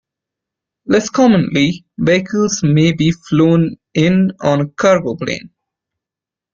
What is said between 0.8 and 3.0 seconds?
Less commonly, vehicles may